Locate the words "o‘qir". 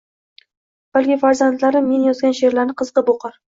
3.17-3.41